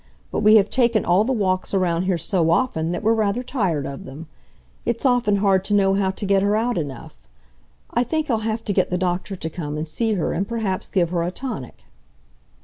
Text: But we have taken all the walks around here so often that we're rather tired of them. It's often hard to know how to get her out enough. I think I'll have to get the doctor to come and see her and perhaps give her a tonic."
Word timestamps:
But 0.31 0.39
we 0.39 0.55
have 0.55 0.71
taken 0.71 1.05
all 1.05 1.23
the 1.23 1.31
walks 1.31 1.75
around 1.75 2.05
here 2.05 2.17
so 2.17 2.49
often 2.49 2.91
that 2.91 3.03
we're 3.03 3.13
rather 3.13 3.43
tired 3.43 3.85
of 3.85 4.03
them. 4.03 4.25
It's 4.83 5.05
often 5.05 5.35
hard 5.35 5.63
to 5.65 5.75
know 5.75 5.93
how 5.93 6.09
to 6.09 6.25
get 6.25 6.41
her 6.41 6.55
out 6.55 6.75
enough. 6.75 7.15
I 7.91 8.03
think 8.03 8.27
I'll 8.27 8.39
have 8.39 8.65
to 8.65 8.73
get 8.73 8.89
the 8.89 8.97
doctor 8.97 9.35
to 9.35 9.49
come 9.51 9.77
and 9.77 9.87
see 9.87 10.13
her 10.13 10.33
and 10.33 10.47
perhaps 10.47 10.89
give 10.89 11.11
her 11.11 11.21
a 11.21 11.29
tonic." 11.29 11.83